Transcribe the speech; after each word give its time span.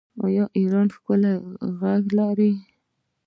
ایران 0.57 0.87
ښکلي 0.95 1.33
غرونه 1.77 2.09
لري. 2.17 2.51